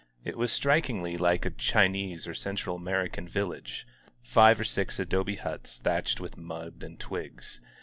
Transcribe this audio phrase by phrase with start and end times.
[0.23, 3.85] It was strik ingly like a Chinese or Central American village:
[4.23, 7.61] fire or six adobe huts thatched with mud and twigs.